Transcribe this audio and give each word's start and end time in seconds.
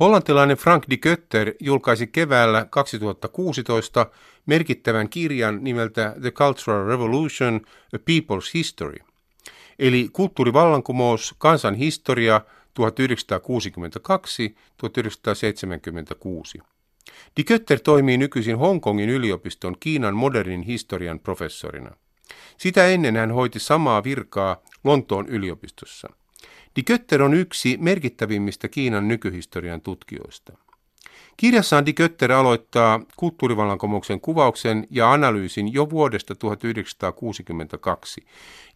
Hollantilainen 0.00 0.56
Frank 0.56 0.84
de 0.90 0.96
Kötter 0.96 1.52
julkaisi 1.60 2.06
keväällä 2.06 2.66
2016 2.70 4.06
merkittävän 4.46 5.08
kirjan 5.08 5.64
nimeltä 5.64 6.14
The 6.20 6.30
Cultural 6.30 6.86
Revolution, 6.86 7.60
A 7.94 7.96
People's 7.96 8.50
History, 8.54 8.98
eli 9.78 10.08
kulttuurivallankumous, 10.12 11.34
kansan 11.38 11.74
historia 11.74 12.40
1962-1976. 16.58 16.62
De 17.36 17.42
Kötter 17.44 17.80
toimii 17.80 18.16
nykyisin 18.16 18.58
Hongkongin 18.58 19.10
yliopiston 19.10 19.76
Kiinan 19.80 20.14
modernin 20.14 20.62
historian 20.62 21.20
professorina. 21.20 21.90
Sitä 22.56 22.86
ennen 22.86 23.16
hän 23.16 23.32
hoiti 23.32 23.58
samaa 23.58 24.04
virkaa 24.04 24.56
Lontoon 24.84 25.28
yliopistossa. 25.28 26.08
Die 26.76 26.84
Götter 26.84 27.22
on 27.22 27.34
yksi 27.34 27.76
merkittävimmistä 27.80 28.68
Kiinan 28.68 29.08
nykyhistorian 29.08 29.80
tutkijoista. 29.80 30.52
Kirjassaan 31.36 31.86
Die 31.86 31.94
Götter 31.94 32.32
aloittaa 32.32 33.00
kulttuurivallankumouksen 33.16 34.20
kuvauksen 34.20 34.86
ja 34.90 35.12
analyysin 35.12 35.72
jo 35.72 35.90
vuodesta 35.90 36.34
1962, 36.34 38.26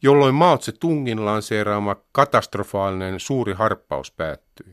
jolloin 0.02 0.34
Mao 0.34 0.56
Tse-tungin 0.56 1.24
lanseeraama 1.24 1.96
katastrofaalinen 2.12 3.20
suuri 3.20 3.52
harppaus 3.52 4.10
päättyi. 4.10 4.72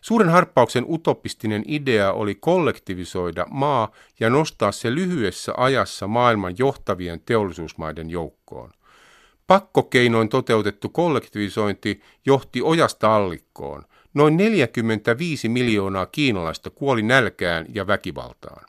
Suuren 0.00 0.28
harppauksen 0.28 0.84
utopistinen 0.88 1.64
idea 1.66 2.12
oli 2.12 2.34
kollektivisoida 2.34 3.46
maa 3.50 3.92
ja 4.20 4.30
nostaa 4.30 4.72
se 4.72 4.94
lyhyessä 4.94 5.52
ajassa 5.56 6.06
maailman 6.06 6.54
johtavien 6.58 7.20
teollisuusmaiden 7.20 8.10
joukkoon. 8.10 8.70
Pakkokeinoin 9.48 10.28
toteutettu 10.28 10.88
kollektivisointi 10.88 12.00
johti 12.26 12.62
ojasta 12.62 13.16
allikkoon. 13.16 13.82
Noin 14.14 14.36
45 14.36 15.48
miljoonaa 15.48 16.06
kiinalaista 16.06 16.70
kuoli 16.70 17.02
nälkään 17.02 17.66
ja 17.74 17.86
väkivaltaan. 17.86 18.64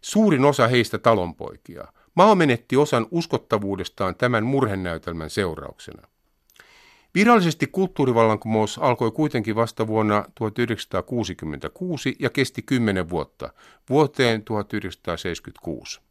Suurin 0.00 0.44
osa 0.44 0.68
heistä 0.68 0.98
talonpoikia. 0.98 1.84
Mao 2.14 2.34
menetti 2.34 2.76
osan 2.76 3.06
uskottavuudestaan 3.10 4.14
tämän 4.14 4.44
murhenäytelmän 4.44 5.30
seurauksena. 5.30 6.08
Virallisesti 7.14 7.66
kulttuurivallankumous 7.66 8.78
alkoi 8.78 9.10
kuitenkin 9.10 9.54
vasta 9.54 9.86
vuonna 9.86 10.24
1966 10.34 12.16
ja 12.18 12.30
kesti 12.30 12.62
10 12.62 13.10
vuotta, 13.10 13.50
vuoteen 13.90 14.44
1976. 14.44 16.03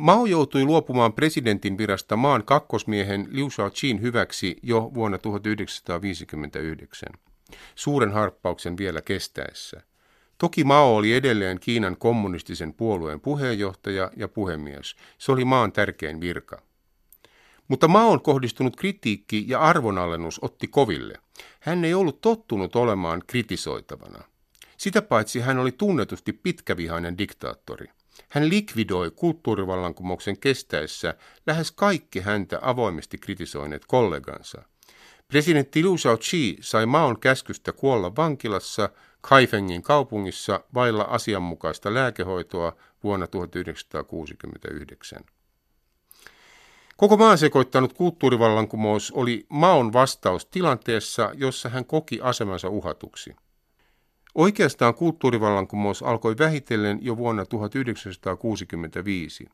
Mao 0.00 0.26
joutui 0.26 0.64
luopumaan 0.64 1.12
presidentin 1.12 1.78
virasta 1.78 2.16
maan 2.16 2.44
kakkosmiehen 2.44 3.28
Liu 3.30 3.50
Shaoqin 3.50 4.00
hyväksi 4.00 4.56
jo 4.62 4.90
vuonna 4.94 5.18
1959, 5.18 7.08
suuren 7.74 8.12
harppauksen 8.12 8.76
vielä 8.76 9.02
kestäessä. 9.02 9.82
Toki 10.38 10.64
Mao 10.64 10.96
oli 10.96 11.14
edelleen 11.14 11.60
Kiinan 11.60 11.96
kommunistisen 11.96 12.74
puolueen 12.74 13.20
puheenjohtaja 13.20 14.10
ja 14.16 14.28
puhemies. 14.28 14.96
Se 15.18 15.32
oli 15.32 15.44
maan 15.44 15.72
tärkein 15.72 16.20
virka. 16.20 16.62
Mutta 17.68 17.88
Maon 17.88 18.22
kohdistunut 18.22 18.76
kritiikki 18.76 19.44
ja 19.48 19.60
arvonalennus 19.60 20.38
otti 20.42 20.68
koville. 20.68 21.14
Hän 21.60 21.84
ei 21.84 21.94
ollut 21.94 22.20
tottunut 22.20 22.76
olemaan 22.76 23.22
kritisoitavana. 23.26 24.24
Sitä 24.76 25.02
paitsi 25.02 25.40
hän 25.40 25.58
oli 25.58 25.72
tunnetusti 25.72 26.32
pitkävihainen 26.32 27.18
diktaattori. 27.18 27.86
Hän 28.28 28.48
likvidoi 28.48 29.10
kulttuurivallankumouksen 29.10 30.38
kestäessä 30.38 31.14
lähes 31.46 31.72
kaikki 31.72 32.20
häntä 32.20 32.58
avoimesti 32.62 33.18
kritisoineet 33.18 33.82
kollegansa. 33.86 34.62
Presidentti 35.28 35.82
Liu 35.82 35.98
Shaoqi 35.98 36.56
sai 36.60 36.86
Maon 36.86 37.20
käskystä 37.20 37.72
kuolla 37.72 38.16
vankilassa 38.16 38.90
Kaifengin 39.20 39.82
kaupungissa 39.82 40.60
vailla 40.74 41.02
asianmukaista 41.02 41.94
lääkehoitoa 41.94 42.76
vuonna 43.04 43.26
1969. 43.26 45.24
Koko 46.96 47.16
maan 47.16 47.38
sekoittanut 47.38 47.92
kulttuurivallankumous 47.92 49.12
oli 49.12 49.46
Maon 49.48 49.92
vastaus 49.92 50.46
tilanteessa, 50.46 51.30
jossa 51.34 51.68
hän 51.68 51.84
koki 51.84 52.18
asemansa 52.22 52.68
uhatuksi. 52.68 53.36
Oikeastaan 54.34 54.94
kulttuurivallankumous 54.94 56.02
alkoi 56.02 56.38
vähitellen 56.38 56.98
jo 57.02 57.16
vuonna 57.16 57.46
1965, 57.46 59.46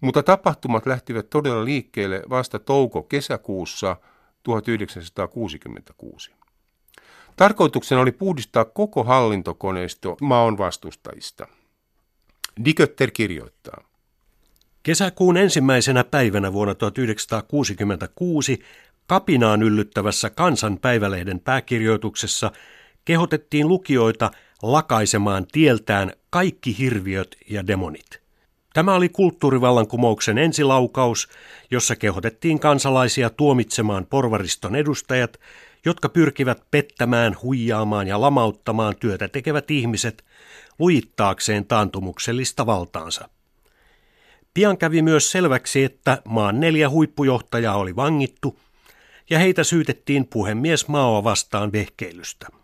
mutta 0.00 0.22
tapahtumat 0.22 0.86
lähtivät 0.86 1.30
todella 1.30 1.64
liikkeelle 1.64 2.22
vasta 2.30 2.58
touko-kesäkuussa 2.58 3.96
1966. 4.42 6.30
Tarkoituksena 7.36 8.00
oli 8.00 8.12
puhdistaa 8.12 8.64
koko 8.64 9.04
hallintokoneisto 9.04 10.16
maon 10.20 10.58
vastustajista. 10.58 11.48
Dikötter 12.64 13.10
kirjoittaa. 13.10 13.84
Kesäkuun 14.82 15.36
ensimmäisenä 15.36 16.04
päivänä 16.04 16.52
vuonna 16.52 16.74
1966 16.74 18.58
kapinaan 19.06 19.62
yllyttävässä 19.62 20.30
kansanpäivälehden 20.30 21.40
pääkirjoituksessa 21.40 22.52
kehotettiin 23.08 23.68
lukijoita 23.68 24.30
lakaisemaan 24.62 25.46
tieltään 25.52 26.12
kaikki 26.30 26.78
hirviöt 26.78 27.36
ja 27.50 27.66
demonit. 27.66 28.20
Tämä 28.74 28.94
oli 28.94 29.08
kulttuurivallankumouksen 29.08 30.38
ensilaukaus, 30.38 31.28
jossa 31.70 31.96
kehotettiin 31.96 32.60
kansalaisia 32.60 33.30
tuomitsemaan 33.30 34.06
porvariston 34.06 34.76
edustajat, 34.76 35.40
jotka 35.84 36.08
pyrkivät 36.08 36.62
pettämään, 36.70 37.36
huijaamaan 37.42 38.06
ja 38.06 38.20
lamauttamaan 38.20 38.96
työtä 39.00 39.28
tekevät 39.28 39.70
ihmiset 39.70 40.24
lujittaakseen 40.78 41.64
taantumuksellista 41.64 42.66
valtaansa. 42.66 43.28
Pian 44.54 44.78
kävi 44.78 45.02
myös 45.02 45.30
selväksi, 45.30 45.84
että 45.84 46.22
maan 46.24 46.60
neljä 46.60 46.90
huippujohtajaa 46.90 47.76
oli 47.76 47.96
vangittu 47.96 48.60
ja 49.30 49.38
heitä 49.38 49.64
syytettiin 49.64 50.26
puhemies 50.26 50.88
Maoa 50.88 51.24
vastaan 51.24 51.72
vehkeilystä. 51.72 52.57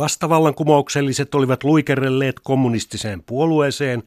Vastavallankumoukselliset 0.00 1.34
olivat 1.34 1.64
luikerelleet 1.64 2.40
kommunistiseen 2.42 3.22
puolueeseen, 3.22 4.02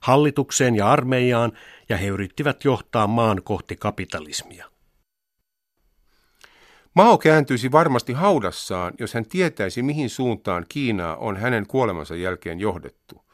hallitukseen 0.00 0.76
ja 0.76 0.92
armeijaan 0.92 1.52
ja 1.88 1.96
he 1.96 2.06
yrittivät 2.06 2.64
johtaa 2.64 3.06
maan 3.06 3.42
kohti 3.42 3.76
kapitalismia. 3.76 4.66
Mao 6.94 7.18
kääntyisi 7.18 7.72
varmasti 7.72 8.12
haudassaan, 8.12 8.94
jos 8.98 9.14
hän 9.14 9.26
tietäisi, 9.26 9.82
mihin 9.82 10.10
suuntaan 10.10 10.66
Kiinaa 10.68 11.16
on 11.16 11.36
hänen 11.36 11.66
kuolemansa 11.66 12.16
jälkeen 12.16 12.60
johdettu. 12.60 13.24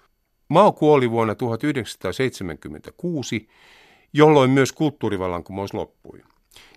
Mao 0.49 0.73
kuoli 0.73 1.11
vuonna 1.11 1.35
1976, 1.35 3.49
jolloin 4.13 4.51
myös 4.51 4.73
kulttuurivallankumous 4.73 5.75
loppui. 5.75 6.23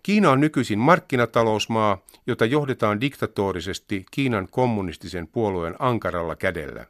Kiina 0.04 0.32
on 0.32 0.40
nykyisin 0.40 0.80
markkinatalousmaa, 0.80 1.98
jota 2.28 2.46
johdetaan 2.46 3.02
diktatorisesti 3.02 4.06
Kiinan 4.12 4.48
kommunistisen 4.52 5.28
puolueen 5.28 5.76
ankaralla 5.80 6.36
kädellä. 6.36 6.86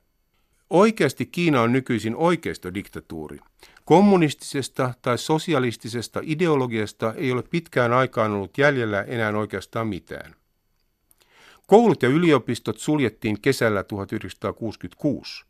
Oikeasti 0.69 1.25
Kiina 1.25 1.61
on 1.61 1.71
nykyisin 1.71 2.15
oikeistodiktatuuri. 2.15 3.39
Kommunistisesta 3.85 4.93
tai 5.01 5.17
sosialistisesta 5.17 6.19
ideologiasta 6.23 7.13
ei 7.13 7.31
ole 7.31 7.43
pitkään 7.43 7.93
aikaan 7.93 8.31
ollut 8.31 8.57
jäljellä 8.57 9.01
enää 9.01 9.37
oikeastaan 9.37 9.87
mitään. 9.87 10.35
Koulut 11.67 12.03
ja 12.03 12.09
yliopistot 12.09 12.77
suljettiin 12.77 13.41
kesällä 13.41 13.83
1966. 13.83 15.45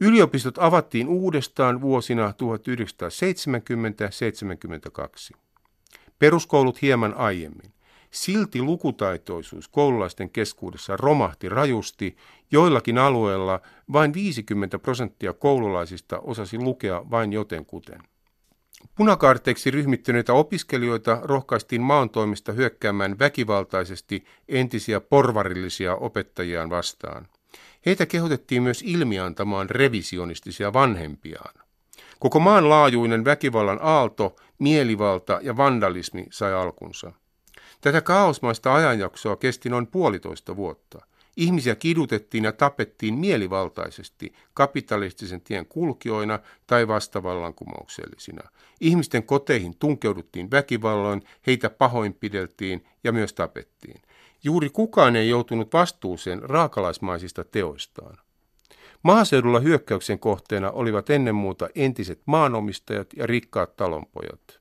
Yliopistot 0.00 0.58
avattiin 0.58 1.08
uudestaan 1.08 1.80
vuosina 1.80 2.34
1970-72. 5.32 5.36
Peruskoulut 6.22 6.82
hieman 6.82 7.14
aiemmin. 7.14 7.72
Silti 8.10 8.62
lukutaitoisuus 8.62 9.68
koululaisten 9.68 10.30
keskuudessa 10.30 10.96
romahti 10.96 11.48
rajusti, 11.48 12.16
joillakin 12.50 12.98
alueilla 12.98 13.60
vain 13.92 14.14
50 14.14 14.78
prosenttia 14.78 15.32
koululaisista 15.32 16.18
osasi 16.18 16.58
lukea 16.58 17.02
vain 17.10 17.32
jotenkuten. 17.32 17.98
Punakaarteeksi 18.94 19.70
ryhmittyneitä 19.70 20.32
opiskelijoita 20.32 21.18
rohkaistiin 21.22 21.82
maan 21.82 22.10
toimista 22.10 22.52
hyökkäämään 22.52 23.18
väkivaltaisesti 23.18 24.24
entisiä 24.48 25.00
porvarillisia 25.00 25.96
opettajiaan 25.96 26.70
vastaan. 26.70 27.28
Heitä 27.86 28.06
kehotettiin 28.06 28.62
myös 28.62 28.82
ilmiantamaan 28.86 29.70
revisionistisia 29.70 30.72
vanhempiaan. 30.72 31.54
Koko 32.22 32.40
maan 32.40 32.68
laajuinen 32.68 33.24
väkivallan 33.24 33.78
aalto, 33.82 34.36
mielivalta 34.58 35.40
ja 35.42 35.56
vandalismi 35.56 36.26
sai 36.30 36.54
alkunsa. 36.54 37.12
Tätä 37.80 38.00
kaosmaista 38.00 38.74
ajanjaksoa 38.74 39.36
kesti 39.36 39.68
noin 39.68 39.86
puolitoista 39.86 40.56
vuotta. 40.56 41.06
Ihmisiä 41.36 41.74
kidutettiin 41.74 42.44
ja 42.44 42.52
tapettiin 42.52 43.14
mielivaltaisesti 43.14 44.32
kapitalistisen 44.54 45.40
tien 45.40 45.66
kulkijoina 45.66 46.38
tai 46.66 46.88
vastavallankumouksellisina. 46.88 48.42
Ihmisten 48.80 49.22
koteihin 49.22 49.78
tunkeuduttiin 49.78 50.50
väkivalloin, 50.50 51.22
heitä 51.46 51.70
pahoinpideltiin 51.70 52.84
ja 53.04 53.12
myös 53.12 53.32
tapettiin. 53.32 54.02
Juuri 54.44 54.70
kukaan 54.70 55.16
ei 55.16 55.28
joutunut 55.28 55.72
vastuuseen 55.72 56.42
raakalaismaisista 56.42 57.44
teoistaan. 57.44 58.18
Maaseudulla 59.02 59.60
hyökkäyksen 59.60 60.18
kohteena 60.18 60.70
olivat 60.70 61.10
ennen 61.10 61.34
muuta 61.34 61.68
entiset 61.74 62.20
maanomistajat 62.26 63.08
ja 63.16 63.26
rikkaat 63.26 63.76
talonpojat. 63.76 64.58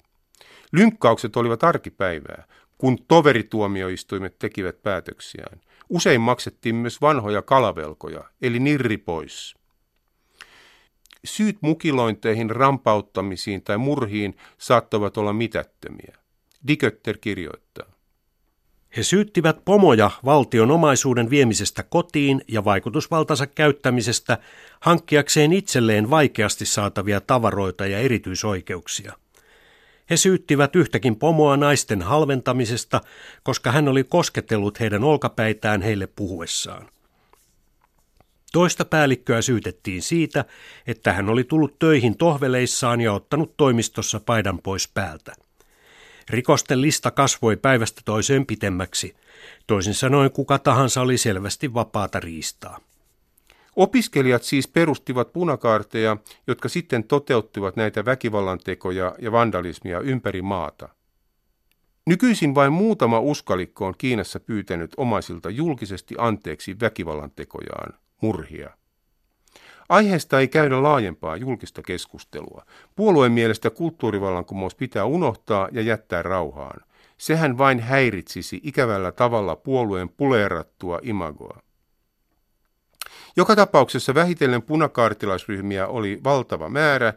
Lynkkaukset 0.71 1.35
olivat 1.35 1.63
arkipäivää, 1.63 2.47
kun 2.77 2.97
toverituomioistuimet 3.07 4.39
tekivät 4.39 4.83
päätöksiään. 4.83 5.61
Usein 5.89 6.21
maksettiin 6.21 6.75
myös 6.75 7.01
vanhoja 7.01 7.41
kalavelkoja, 7.41 8.23
eli 8.41 8.59
nirri 8.59 8.97
pois. 8.97 9.55
Syyt 11.25 11.57
mukilointeihin, 11.61 12.49
rampauttamisiin 12.49 13.61
tai 13.61 13.77
murhiin 13.77 14.37
saattavat 14.57 15.17
olla 15.17 15.33
mitättömiä. 15.33 16.17
Dikötter 16.67 17.17
kirjoittaa. 17.17 17.90
He 18.97 19.03
syyttivät 19.03 19.65
pomoja 19.65 20.11
valtion 20.25 20.71
omaisuuden 20.71 21.29
viemisestä 21.29 21.83
kotiin 21.83 22.41
ja 22.47 22.65
vaikutusvaltansa 22.65 23.47
käyttämisestä 23.47 24.37
hankkiakseen 24.79 25.53
itselleen 25.53 26.09
vaikeasti 26.09 26.65
saatavia 26.65 27.21
tavaroita 27.21 27.87
ja 27.87 27.99
erityisoikeuksia. 27.99 29.13
He 30.09 30.17
syyttivät 30.17 30.75
yhtäkin 30.75 31.15
pomoa 31.15 31.57
naisten 31.57 32.01
halventamisesta, 32.01 33.01
koska 33.43 33.71
hän 33.71 33.87
oli 33.87 34.03
kosketellut 34.03 34.79
heidän 34.79 35.03
olkapäitään 35.03 35.81
heille 35.81 36.07
puhuessaan. 36.07 36.89
Toista 38.51 38.85
päällikköä 38.85 39.41
syytettiin 39.41 40.01
siitä, 40.01 40.45
että 40.87 41.13
hän 41.13 41.29
oli 41.29 41.43
tullut 41.43 41.79
töihin 41.79 42.17
tohveleissaan 42.17 43.01
ja 43.01 43.13
ottanut 43.13 43.57
toimistossa 43.57 44.19
paidan 44.19 44.59
pois 44.61 44.87
päältä. 44.93 45.33
Rikosten 46.31 46.81
lista 46.81 47.11
kasvoi 47.11 47.57
päivästä 47.57 48.01
toiseen 48.05 48.45
pitemmäksi. 48.45 49.15
Toisin 49.67 49.93
sanoen 49.93 50.31
kuka 50.31 50.59
tahansa 50.59 51.01
oli 51.01 51.17
selvästi 51.17 51.73
vapaata 51.73 52.19
riistaa. 52.19 52.79
Opiskelijat 53.75 54.43
siis 54.43 54.67
perustivat 54.67 55.33
punakaarteja, 55.33 56.17
jotka 56.47 56.69
sitten 56.69 57.03
toteuttivat 57.03 57.75
näitä 57.75 58.05
väkivallantekoja 58.05 59.15
ja 59.19 59.31
vandalismia 59.31 59.99
ympäri 59.99 60.41
maata. 60.41 60.89
Nykyisin 62.05 62.55
vain 62.55 62.73
muutama 62.73 63.19
uskalikko 63.19 63.85
on 63.85 63.93
Kiinassa 63.97 64.39
pyytänyt 64.39 64.91
omaisilta 64.97 65.49
julkisesti 65.49 66.15
anteeksi 66.17 66.79
väkivallantekojaan, 66.79 67.93
murhia. 68.21 68.69
Aiheesta 69.89 70.39
ei 70.39 70.47
käydä 70.47 70.83
laajempaa 70.83 71.35
julkista 71.35 71.81
keskustelua. 71.81 72.65
Puolueen 72.95 73.31
mielestä 73.31 73.69
kulttuurivallankumous 73.69 74.75
pitää 74.75 75.05
unohtaa 75.05 75.69
ja 75.71 75.81
jättää 75.81 76.21
rauhaan. 76.21 76.81
Sehän 77.17 77.57
vain 77.57 77.79
häiritsisi 77.79 78.59
ikävällä 78.63 79.11
tavalla 79.11 79.55
puolueen 79.55 80.09
puleerattua 80.09 80.99
imagoa. 81.01 81.61
Joka 83.35 83.55
tapauksessa 83.55 84.13
vähitellen 84.13 84.61
punakaartilaisryhmiä 84.61 85.87
oli 85.87 86.19
valtava 86.23 86.69
määrä, 86.69 87.13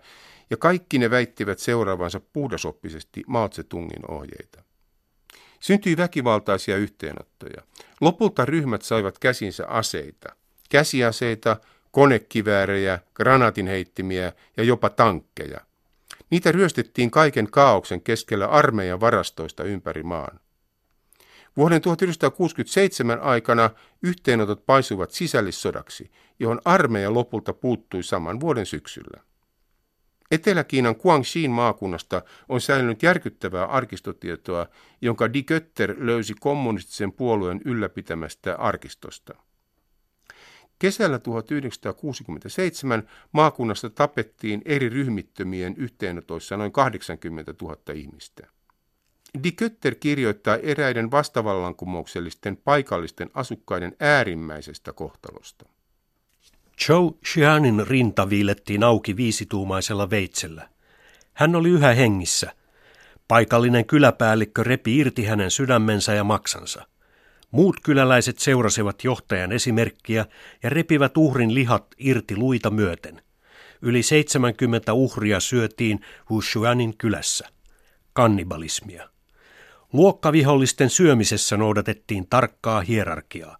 ja 0.50 0.56
kaikki 0.56 0.98
ne 0.98 1.10
väittivät 1.10 1.58
seuraavansa 1.58 2.20
puhdasoppisesti 2.32 3.22
Mao 3.26 3.48
Tse-tungin 3.48 4.10
ohjeita. 4.10 4.62
Syntyi 5.60 5.96
väkivaltaisia 5.96 6.76
yhteenottoja. 6.76 7.62
Lopulta 8.00 8.44
ryhmät 8.44 8.82
saivat 8.82 9.18
käsinsä 9.18 9.66
aseita, 9.66 10.36
käsiaseita, 10.70 11.56
konekiväärejä, 11.94 12.98
granaatinheittimiä 13.14 14.32
ja 14.56 14.64
jopa 14.64 14.90
tankkeja. 14.90 15.60
Niitä 16.30 16.52
ryöstettiin 16.52 17.10
kaiken 17.10 17.50
kaauksen 17.50 18.00
keskellä 18.00 18.46
armeijan 18.46 19.00
varastoista 19.00 19.64
ympäri 19.64 20.02
maan. 20.02 20.40
Vuoden 21.56 21.80
1967 21.80 23.20
aikana 23.20 23.70
yhteenotot 24.02 24.66
paisuivat 24.66 25.10
sisällissodaksi, 25.10 26.10
johon 26.38 26.60
armeija 26.64 27.14
lopulta 27.14 27.52
puuttui 27.52 28.02
saman 28.02 28.40
vuoden 28.40 28.66
syksyllä. 28.66 29.20
Etelä-Kiinan 30.30 30.96
Guangxin 31.02 31.50
maakunnasta 31.50 32.22
on 32.48 32.60
säilynyt 32.60 33.02
järkyttävää 33.02 33.64
arkistotietoa, 33.64 34.66
jonka 35.00 35.32
Die 35.32 35.42
Götter 35.42 35.94
löysi 35.98 36.34
kommunistisen 36.40 37.12
puolueen 37.12 37.60
ylläpitämästä 37.64 38.56
arkistosta. 38.56 39.43
Kesällä 40.84 41.18
1967 41.18 43.08
maakunnassa 43.32 43.90
tapettiin 43.90 44.62
eri 44.64 44.88
ryhmittömien 44.88 45.74
yhteenotoissa 45.76 46.56
noin 46.56 46.72
80 46.72 47.54
000 47.62 47.76
ihmistä. 47.94 48.46
Die 49.42 49.52
Kötter 49.52 49.94
kirjoittaa 49.94 50.56
eräiden 50.56 51.10
vastavallankumouksellisten 51.10 52.56
paikallisten 52.56 53.30
asukkaiden 53.34 53.96
äärimmäisestä 54.00 54.92
kohtalosta. 54.92 55.66
Zhou 56.84 57.18
Xianin 57.26 57.86
rinta 57.86 58.30
viilettiin 58.30 58.84
auki 58.84 59.16
viisituumaisella 59.16 60.10
veitsellä. 60.10 60.68
Hän 61.34 61.56
oli 61.56 61.68
yhä 61.68 61.94
hengissä. 61.94 62.52
Paikallinen 63.28 63.86
kyläpäällikkö 63.86 64.64
repi 64.64 64.98
irti 64.98 65.24
hänen 65.24 65.50
sydämensä 65.50 66.14
ja 66.14 66.24
maksansa. 66.24 66.86
Muut 67.54 67.76
kyläläiset 67.82 68.38
seurasivat 68.38 69.04
johtajan 69.04 69.52
esimerkkiä 69.52 70.26
ja 70.62 70.70
repivät 70.70 71.16
uhrin 71.16 71.54
lihat 71.54 71.86
irti 71.98 72.36
luita 72.36 72.70
myöten. 72.70 73.22
Yli 73.82 74.02
70 74.02 74.92
uhria 74.92 75.40
syötiin 75.40 76.00
Wushuanin 76.30 76.96
kylässä. 76.98 77.48
Kannibalismia. 78.12 79.08
Luokkavihollisten 79.92 80.90
syömisessä 80.90 81.56
noudatettiin 81.56 82.26
tarkkaa 82.30 82.80
hierarkiaa. 82.80 83.56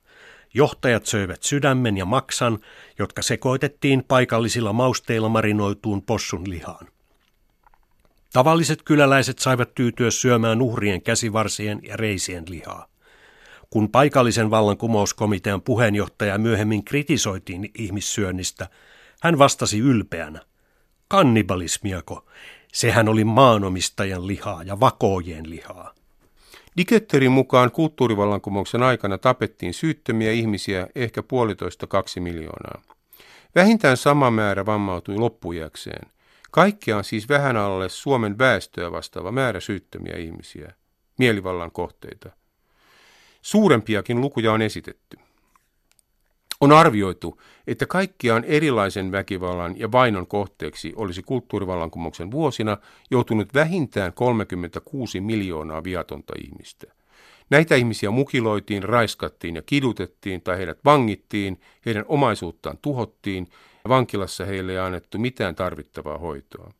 Johtajat 0.55 1.06
söivät 1.06 1.43
sydämen 1.43 1.96
ja 1.96 2.05
maksan, 2.05 2.58
jotka 2.99 3.23
sekoitettiin 3.23 4.05
paikallisilla 4.08 4.73
mausteilla 4.73 5.29
marinoituun 5.29 6.02
possun 6.02 6.50
lihaan. 6.50 6.88
Tavalliset 8.32 8.82
kyläläiset 8.82 9.38
saivat 9.38 9.75
tyytyä 9.75 10.11
syömään 10.11 10.62
uhrien 10.62 11.02
käsivarsien 11.02 11.81
ja 11.82 11.96
reisien 11.96 12.44
lihaa. 12.49 12.94
Kun 13.74 13.88
paikallisen 13.88 14.50
vallankumouskomitean 14.50 15.62
puheenjohtaja 15.62 16.38
myöhemmin 16.38 16.84
kritisoitiin 16.84 17.70
ihmissyönnistä, 17.78 18.68
hän 19.22 19.38
vastasi 19.38 19.78
ylpeänä. 19.78 20.40
Kannibalismiako? 21.08 22.26
Sehän 22.72 23.08
oli 23.08 23.24
maanomistajan 23.24 24.26
lihaa 24.26 24.62
ja 24.62 24.80
vakoojien 24.80 25.50
lihaa. 25.50 25.94
Diketterin 26.76 27.32
mukaan 27.32 27.70
kulttuurivallankumouksen 27.70 28.82
aikana 28.82 29.18
tapettiin 29.18 29.74
syyttömiä 29.74 30.32
ihmisiä 30.32 30.86
ehkä 30.94 31.22
puolitoista 31.22 31.86
kaksi 31.86 32.20
miljoonaa. 32.20 32.82
Vähintään 33.54 33.96
sama 33.96 34.31
määrä 34.31 34.66
vammautui 34.66 35.16
loppujäkseen. 35.16 36.10
Kaikkiaan 36.50 37.04
siis 37.04 37.28
vähän 37.28 37.56
alle 37.56 37.88
Suomen 37.88 38.38
väestöä 38.38 38.93
vastaava 38.93 39.32
määrä 39.32 39.60
syyttömiä 39.60 40.16
ihmisiä, 40.16 40.72
mielivallan 41.19 41.70
kohteita. 41.70 42.44
Suurempiakin 43.44 44.20
lukuja 44.20 44.53
on 44.53 44.63
esitetty. 44.63 45.17
On 46.60 46.72
arvioitu, 46.72 47.41
että 47.67 47.86
kaikkiaan 47.86 48.44
erilaisen 48.44 49.13
väkivallan 49.13 49.79
ja 49.79 49.93
vainon 49.93 50.27
kohteeksi 50.27 50.93
olisi 50.96 51.22
kulttuurivallankumouksen 51.22 52.31
vuosina 52.31 52.77
joutunut 53.10 53.55
vähintään 53.55 54.13
36 54.13 55.20
miljoonaa 55.20 55.84
viatonta 55.84 56.34
ihmistä. 56.44 56.86
Näitä 57.51 57.74
ihmisiä 57.74 58.10
mukiloitiin, 58.10 58.82
raiskattiin 58.82 59.56
ja 59.56 59.63
kidutettiin 59.63 60.43
tai 60.43 60.58
heidät 60.58 60.79
vangittiin, 60.84 61.60
heidän 61.86 62.05
omaisuuttaan 62.08 62.79
tuhottiin 62.82 63.48
ja 63.84 63.89
vankilassa 63.89 64.44
heille 64.44 64.72
ei 64.72 64.79
annettu 64.79 65.19
mitään 65.19 65.55
tarvittavaa 65.55 66.19
hoitoa. 66.19 66.72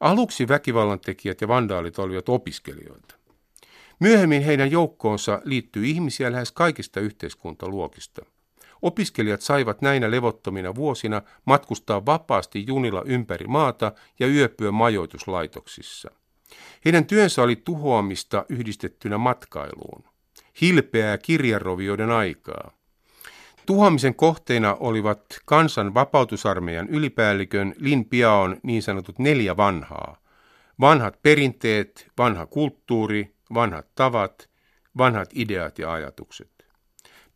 Aluksi 0.00 0.48
väkivallan 0.48 1.00
tekijät 1.00 1.40
ja 1.40 1.48
vandaalit 1.48 1.98
olivat 1.98 2.28
opiskelijoita. 2.28 3.19
Myöhemmin 4.00 4.42
heidän 4.42 4.70
joukkoonsa 4.70 5.42
liittyy 5.44 5.86
ihmisiä 5.86 6.32
lähes 6.32 6.52
kaikista 6.52 7.00
yhteiskuntaluokista. 7.00 8.24
Opiskelijat 8.82 9.40
saivat 9.40 9.82
näinä 9.82 10.10
levottomina 10.10 10.74
vuosina 10.74 11.22
matkustaa 11.44 12.06
vapaasti 12.06 12.64
junilla 12.66 13.02
ympäri 13.06 13.46
maata 13.46 13.92
ja 14.20 14.26
yöpyä 14.26 14.72
majoituslaitoksissa. 14.72 16.10
Heidän 16.84 17.06
työnsä 17.06 17.42
oli 17.42 17.56
tuhoamista 17.56 18.44
yhdistettynä 18.48 19.18
matkailuun. 19.18 20.04
Hilpeää 20.60 21.18
kirjarovioiden 21.18 22.10
aikaa. 22.10 22.70
Tuhoamisen 23.66 24.14
kohteina 24.14 24.76
olivat 24.80 25.24
kansan 25.44 25.94
vapautusarmeijan 25.94 26.88
ylipäällikön 26.88 27.74
Lin 27.78 28.04
Piaon 28.04 28.56
niin 28.62 28.82
sanotut 28.82 29.18
neljä 29.18 29.56
vanhaa. 29.56 30.16
Vanhat 30.80 31.22
perinteet, 31.22 32.08
vanha 32.18 32.46
kulttuuri, 32.46 33.34
vanhat 33.54 33.86
tavat, 33.94 34.48
vanhat 34.98 35.30
ideat 35.34 35.78
ja 35.78 35.92
ajatukset. 35.92 36.50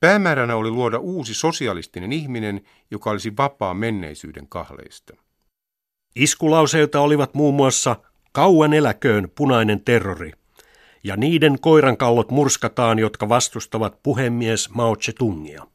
Päämääränä 0.00 0.56
oli 0.56 0.71
luoda 0.71 0.99
uusi 0.99 1.35
sosialistinen 1.35 2.12
ihminen, 2.12 2.61
joka 2.90 3.11
olisi 3.11 3.37
vapaa 3.37 3.75
menneisyyden 3.75 4.49
kahleista. 4.49 5.16
Iskulauseita 6.16 7.00
olivat 7.00 7.35
muun 7.35 7.54
muassa 7.54 7.97
kauan 8.33 8.73
eläköön 8.73 9.28
punainen 9.35 9.85
terrori 9.85 10.33
ja 11.04 11.16
niiden 11.16 11.61
koirankallot 11.61 12.30
murskataan, 12.30 12.99
jotka 12.99 13.28
vastustavat 13.28 14.02
puhemies 14.02 14.71
Mao 14.71 14.97
Tse-tungia. 14.97 15.66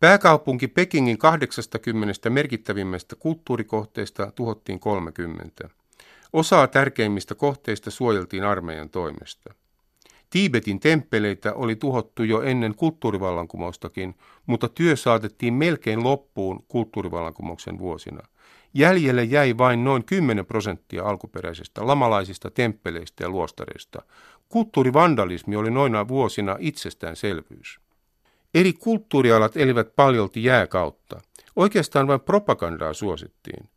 Pääkaupunki 0.00 0.68
Pekingin 0.68 1.18
80 1.18 2.30
merkittävimmästä 2.30 3.16
kulttuurikohteesta 3.16 4.32
tuhottiin 4.34 4.80
30. 4.80 5.68
Osaa 6.32 6.66
tärkeimmistä 6.66 7.34
kohteista 7.34 7.90
suojeltiin 7.90 8.44
armeijan 8.44 8.90
toimesta. 8.90 9.54
Tiibetin 10.30 10.80
temppeleitä 10.80 11.54
oli 11.54 11.76
tuhottu 11.76 12.22
jo 12.22 12.42
ennen 12.42 12.74
kulttuurivallankumoustakin, 12.74 14.14
mutta 14.46 14.68
työ 14.68 14.96
saatettiin 14.96 15.54
melkein 15.54 16.04
loppuun 16.04 16.64
kulttuurivallankumouksen 16.68 17.78
vuosina. 17.78 18.20
Jäljelle 18.74 19.24
jäi 19.24 19.58
vain 19.58 19.84
noin 19.84 20.04
10 20.04 20.46
prosenttia 20.46 21.04
alkuperäisestä 21.04 21.86
lamalaisista 21.86 22.50
temppeleistä 22.50 23.24
ja 23.24 23.28
luostareista. 23.28 24.02
Kulttuurivandalismi 24.48 25.56
oli 25.56 25.70
noina 25.70 26.08
vuosina 26.08 26.56
itsestäänselvyys. 26.58 27.80
Eri 28.54 28.72
kulttuurialat 28.72 29.56
elivät 29.56 29.96
paljolti 29.96 30.44
jääkautta. 30.44 31.20
Oikeastaan 31.56 32.06
vain 32.06 32.20
propagandaa 32.20 32.92
suosittiin. 32.92 33.68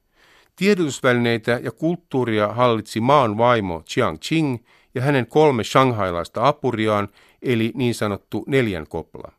Tiedotusvälineitä 0.56 1.60
ja 1.64 1.72
kulttuuria 1.72 2.48
hallitsi 2.48 3.00
maan 3.02 3.38
vaimo 3.38 3.84
Chiang 3.90 4.18
Ching 4.18 4.58
ja 5.00 5.06
hänen 5.06 5.28
kolme 5.28 5.64
shanghailaista 5.64 6.48
apuriaan, 6.48 7.08
eli 7.42 7.72
niin 7.76 7.96
sanottu 7.96 8.44
neljän 8.48 8.88
kopla. 8.88 9.32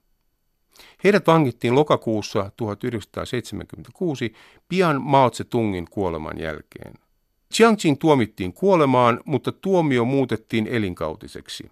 Heidät 1.05 1.27
vangittiin 1.27 1.75
lokakuussa 1.75 2.51
1976 2.57 4.33
pian 4.69 5.03
Mao 5.03 5.31
Tse-tungin 5.31 5.87
kuoleman 5.91 6.39
jälkeen. 6.39 6.95
Chiang 7.55 7.77
Ching 7.77 7.97
tuomittiin 7.99 8.53
kuolemaan, 8.53 9.21
mutta 9.25 9.53
tuomio 9.53 10.05
muutettiin 10.05 10.67
elinkautiseksi. 10.67 11.71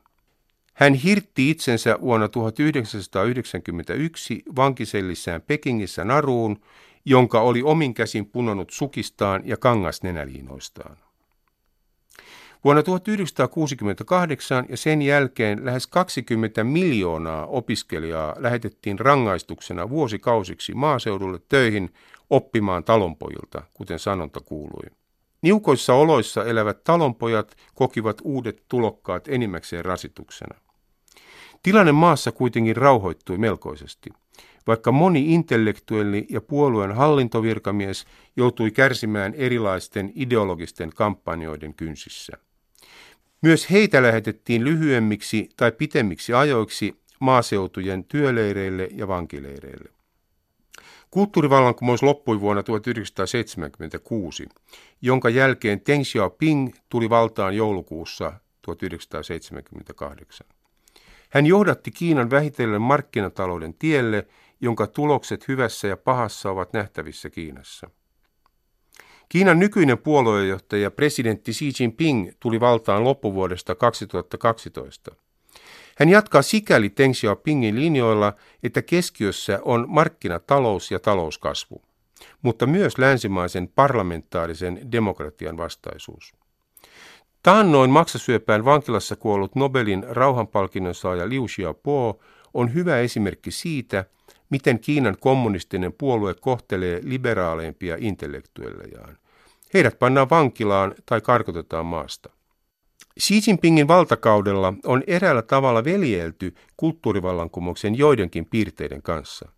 Hän 0.75 0.95
hirtti 0.95 1.51
itsensä 1.51 1.99
vuonna 2.01 2.29
1991 2.29 4.43
vankisellissään 4.57 5.43
Pekingissä 5.43 6.05
naruun, 6.05 6.61
jonka 7.05 7.41
oli 7.41 7.63
omin 7.63 7.95
käsin 7.95 8.27
punonut 8.27 8.71
sukistaan 8.71 9.43
ja 9.45 9.57
kangasnenäliinoistaan. 9.57 11.08
Vuonna 12.65 12.83
1968 12.83 14.65
ja 14.69 14.77
sen 14.77 15.03
jälkeen 15.03 15.65
lähes 15.65 15.87
20 15.87 16.65
miljoonaa 16.65 17.47
opiskelijaa 17.47 18.35
lähetettiin 18.39 18.99
rangaistuksena 18.99 19.91
vuosikausiksi 19.91 20.75
maaseudulle 20.75 21.39
töihin 21.49 21.95
oppimaan 22.31 22.85
talonpojilta, 22.85 23.63
kuten 23.75 23.99
sanonta 23.99 24.41
kuului. 24.41 24.87
Niukoissa 25.43 25.95
oloissa 25.95 26.45
elävät 26.45 26.85
talonpojat 26.85 27.57
kokivat 27.75 28.21
uudet 28.25 28.63
tulokkaat 28.69 29.29
enimmäkseen 29.29 29.85
rasituksena. 29.85 30.61
Tilanne 31.63 31.93
maassa 31.93 32.33
kuitenkin 32.33 32.77
rauhoittui 32.77 33.39
melkoisesti, 33.39 34.11
vaikka 34.67 34.93
moni 34.93 35.35
intellektuelli 35.35 36.27
ja 36.31 36.41
puolueen 36.41 36.93
hallintovirkamies 36.93 38.07
joutui 38.37 38.71
kärsimään 38.71 39.35
erilaisten 39.35 40.13
ideologisten 40.15 40.91
kampanjoiden 40.95 41.75
kynsissä. 41.75 42.39
Myös 43.43 43.71
heitä 43.71 44.03
lähetettiin 44.03 44.65
lyhyemmiksi 44.65 45.49
tai 45.57 45.73
pitemmiksi 45.73 46.35
ajoiksi 46.35 47.01
maaseutujen 47.21 48.05
työleireille 48.05 48.89
ja 48.93 49.09
vankileireille. 49.09 49.91
Kulttuurivallankumous 51.11 52.03
loppui 52.03 52.41
vuonna 52.41 52.63
1976, 52.63 54.47
jonka 55.03 55.29
jälkeen 55.29 55.81
Deng 55.87 56.05
Xiaoping 56.05 56.75
tuli 56.89 57.11
valtaan 57.11 57.57
joulukuussa 57.57 58.33
1978. 58.63 60.47
Hän 61.31 61.47
johdatti 61.47 61.91
Kiinan 61.91 62.31
vähitellen 62.31 62.83
markkinatalouden 62.83 63.75
tielle, 63.75 64.27
jonka 64.61 64.87
tulokset 64.87 65.49
hyvässä 65.49 65.89
ja 65.89 65.97
pahassa 65.97 66.51
ovat 66.51 66.73
nähtävissä 66.73 67.31
Kiinassa. 67.31 67.91
Kiinan 69.29 69.59
nykyinen 69.59 69.99
puoluejohtaja 69.99 70.91
presidentti 70.91 71.53
Xi 71.53 71.73
Jinping 71.81 72.31
tuli 72.41 72.61
valtaan 72.61 73.05
loppuvuodesta 73.05 73.75
2012. 73.75 75.15
Hän 75.99 76.09
jatkaa 76.09 76.43
sikäli 76.43 76.93
Deng 76.97 77.15
Xiaopingin 77.15 77.81
linjoilla, 77.81 78.33
että 78.63 78.83
keskiössä 78.83 79.61
on 79.63 79.85
markkinatalous 79.89 80.91
ja 80.91 80.99
talouskasvu, 80.99 81.83
mutta 82.43 82.67
myös 82.67 82.99
länsimaisen 82.99 83.69
parlamentaarisen 83.69 84.93
demokratian 84.93 85.57
vastaisuus. 85.57 86.35
Taannoin 87.43 87.91
maksasyöpään 87.91 88.65
vankilassa 88.65 89.17
kuollut 89.17 89.55
Nobelin 89.55 90.05
rauhanpalkinnon 90.09 90.95
saaja 90.95 91.29
Liu 91.29 91.47
Xiaobo 91.47 92.21
on 92.55 92.75
hyvä 92.75 92.99
esimerkki 92.99 93.51
siitä, 93.51 94.05
miten 94.51 94.81
Kiinan 94.81 95.17
kommunistinen 95.21 95.93
puolue 95.93 96.35
kohtelee 96.35 97.01
liberaaleimpia 97.05 97.97
intellektuellejaan. 98.01 99.19
Heidät 99.75 99.99
pannaan 99.99 100.31
vankilaan 100.31 100.95
tai 101.07 101.21
karkotetaan 101.21 101.87
maasta. 101.87 102.31
Xi 103.21 103.41
Jinpingin 103.47 103.89
valtakaudella 103.89 104.75
on 104.85 105.03
eräällä 105.07 105.43
tavalla 105.43 105.85
veljelty 105.85 106.55
kulttuurivallankumouksen 106.77 107.99
joidenkin 107.99 108.47
piirteiden 108.47 109.03
kanssa. 109.03 109.49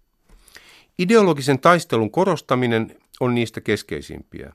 Ideologisen 0.99 1.61
taistelun 1.61 2.11
korostaminen 2.11 2.97
on 3.21 3.35
niistä 3.35 3.61
keskeisimpiä. 3.61 4.53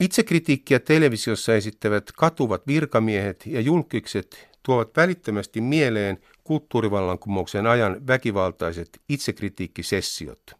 Itsekritiikkiä 0.00 0.78
televisiossa 0.78 1.54
esittävät 1.54 2.12
katuvat 2.16 2.66
virkamiehet 2.66 3.46
ja 3.46 3.60
julkikset 3.60 4.53
tuovat 4.64 4.96
välittömästi 4.96 5.60
mieleen 5.60 6.18
kulttuurivallankumouksen 6.44 7.66
ajan 7.66 8.06
väkivaltaiset 8.06 9.00
itsekritiikkisessiot. 9.08 10.52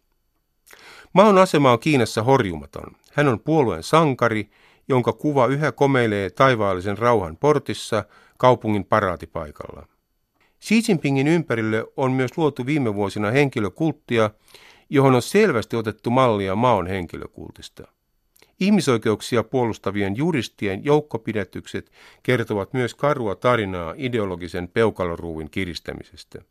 Maon 1.13 1.37
asema 1.37 1.71
on 1.71 1.79
Kiinassa 1.79 2.23
horjumaton. 2.23 2.95
Hän 3.13 3.27
on 3.27 3.39
puolueen 3.39 3.83
sankari, 3.83 4.49
jonka 4.87 5.13
kuva 5.13 5.47
yhä 5.47 5.71
komeilee 5.71 6.29
taivaallisen 6.29 6.97
rauhan 6.97 7.37
portissa 7.37 8.03
kaupungin 8.37 8.85
paraatipaikalla. 8.85 9.87
Xi 10.61 10.81
Jinpingin 10.87 11.27
ympärille 11.27 11.85
on 11.97 12.11
myös 12.11 12.37
luotu 12.37 12.65
viime 12.65 12.95
vuosina 12.95 13.31
henkilökulttia, 13.31 14.31
johon 14.89 15.15
on 15.15 15.21
selvästi 15.21 15.75
otettu 15.75 16.09
mallia 16.09 16.55
Maon 16.55 16.87
henkilökultista. 16.87 17.94
Ihmisoikeuksia 18.59 19.43
puolustavien 19.43 20.17
juristien 20.17 20.85
joukkopidätykset 20.85 21.91
kertovat 22.23 22.73
myös 22.73 22.95
karua 22.95 23.35
tarinaa 23.35 23.93
ideologisen 23.97 24.67
peukaloruuvin 24.67 25.49
kiristämisestä. 25.49 26.41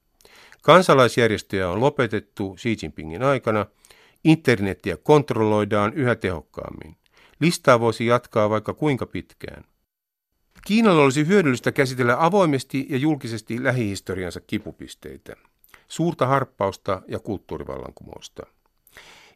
Kansalaisjärjestöjä 0.63 1.71
on 1.71 1.81
lopetettu 1.81 2.57
Xi 2.57 2.77
Jinpingin 2.83 3.23
aikana, 3.23 3.67
internettiä 4.25 4.97
kontrolloidaan 4.97 5.95
yhä 5.95 6.15
tehokkaammin. 6.15 6.97
Listaa 7.41 7.81
voisi 7.81 8.07
jatkaa 8.07 8.51
vaikka 8.51 8.75
kuinka 8.75 9.07
pitkään. 9.07 9.65
Kiinalla 10.67 11.03
olisi 11.03 11.27
hyödyllistä 11.27 11.73
käsitellä 11.73 12.25
avoimesti 12.25 12.87
ja 12.91 12.97
julkisesti 12.97 13.65
lähihistoriansa 13.65 14.41
kipupisteitä, 14.41 15.37
suurta 15.89 16.27
harppausta 16.27 17.03
ja 17.09 17.19
kulttuurivallankumousta 17.19 18.47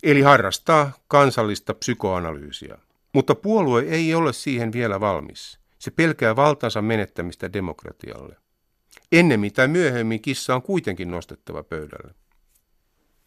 eli 0.02 0.21
harrastaa 0.21 0.93
kansallista 1.09 1.75
psykoanalyysiä. 1.75 2.78
Mutta 3.12 3.35
puolue 3.35 3.83
ei 3.83 4.14
ole 4.14 4.33
siihen 4.33 4.73
vielä 4.73 5.00
valmis. 5.00 5.59
Se 5.78 5.90
pelkää 5.90 6.37
valtansa 6.37 6.83
menettämistä 6.83 7.52
demokratialle. 7.52 8.37
Ennemmin 9.12 9.52
tai 9.52 9.69
myöhemmin 9.69 10.23
kissa 10.23 10.55
on 10.55 10.62
kuitenkin 10.62 11.11
nostettava 11.11 11.62
pöydälle. 11.62 12.14